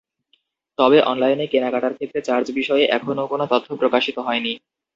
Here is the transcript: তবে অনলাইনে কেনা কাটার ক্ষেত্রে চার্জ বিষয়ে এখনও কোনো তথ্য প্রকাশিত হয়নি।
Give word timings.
তবে 0.79 0.97
অনলাইনে 1.03 1.45
কেনা 1.47 1.69
কাটার 1.71 1.93
ক্ষেত্রে 1.93 2.19
চার্জ 2.21 2.47
বিষয়ে 2.51 2.83
এখনও 2.97 3.25
কোনো 3.27 3.45
তথ্য 3.51 3.67
প্রকাশিত 3.81 4.17
হয়নি। 4.19 4.53